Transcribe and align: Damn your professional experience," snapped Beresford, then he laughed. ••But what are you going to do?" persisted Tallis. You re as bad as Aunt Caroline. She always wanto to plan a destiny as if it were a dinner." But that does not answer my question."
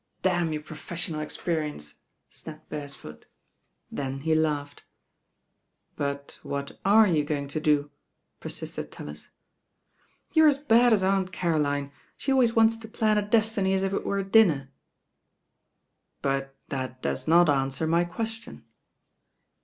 Damn 0.23 0.51
your 0.51 0.63
professional 0.63 1.19
experience," 1.21 1.99
snapped 2.31 2.69
Beresford, 2.71 3.27
then 3.91 4.21
he 4.21 4.33
laughed. 4.33 4.81
••But 5.95 6.37
what 6.43 6.79
are 6.83 7.05
you 7.07 7.23
going 7.23 7.47
to 7.49 7.59
do?" 7.59 7.91
persisted 8.39 8.91
Tallis. 8.91 9.29
You 10.33 10.43
re 10.45 10.49
as 10.49 10.57
bad 10.57 10.91
as 10.91 11.03
Aunt 11.03 11.31
Caroline. 11.31 11.91
She 12.17 12.31
always 12.31 12.53
wanto 12.53 12.81
to 12.81 12.87
plan 12.87 13.19
a 13.19 13.21
destiny 13.21 13.75
as 13.75 13.83
if 13.83 13.93
it 13.93 14.03
were 14.03 14.17
a 14.17 14.23
dinner." 14.23 14.71
But 16.23 16.55
that 16.69 17.03
does 17.03 17.27
not 17.27 17.47
answer 17.47 17.85
my 17.85 18.03
question." 18.03 18.65